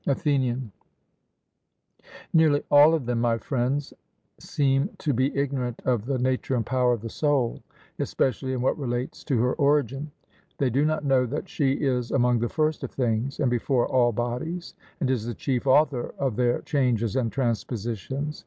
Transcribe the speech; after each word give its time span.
ATHENIAN: 0.07 0.71
Nearly 2.33 2.63
all 2.71 2.95
of 2.95 3.05
them, 3.05 3.21
my 3.21 3.37
friends, 3.37 3.93
seem 4.39 4.89
to 4.97 5.13
be 5.13 5.31
ignorant 5.37 5.79
of 5.85 6.05
the 6.07 6.17
nature 6.17 6.55
and 6.55 6.65
power 6.65 6.93
of 6.93 7.01
the 7.01 7.09
soul, 7.11 7.61
especially 7.99 8.53
in 8.53 8.61
what 8.61 8.79
relates 8.79 9.23
to 9.25 9.39
her 9.39 9.53
origin: 9.53 10.09
they 10.57 10.71
do 10.71 10.85
not 10.85 11.05
know 11.05 11.27
that 11.27 11.47
she 11.47 11.73
is 11.73 12.09
among 12.09 12.39
the 12.39 12.49
first 12.49 12.83
of 12.83 12.89
things, 12.89 13.39
and 13.39 13.51
before 13.51 13.85
all 13.87 14.11
bodies, 14.11 14.73
and 15.01 15.11
is 15.11 15.27
the 15.27 15.35
chief 15.35 15.67
author 15.67 16.15
of 16.17 16.35
their 16.35 16.63
changes 16.63 17.15
and 17.15 17.31
transpositions. 17.31 18.39